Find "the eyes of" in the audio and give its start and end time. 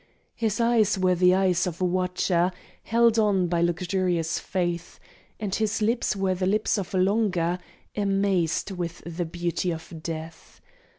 1.13-1.79